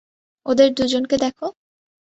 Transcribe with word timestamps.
ওদের 0.45 0.69
দুজনকে 0.73 1.15
দেখো। 1.17 1.47